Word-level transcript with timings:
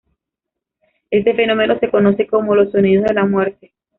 Este 1.11 1.35
fenómeno 1.35 1.77
se 1.77 1.91
conoce 1.91 2.25
como 2.25 2.55
"los 2.55 2.71
sonidos 2.71 3.05
de 3.05 3.13
la 3.13 3.25
muerte". 3.25 3.75